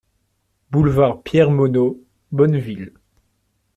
Boulevard 0.71 1.21
Pierre 1.21 1.51
Monod, 1.51 1.99
Bonneville 2.31 2.91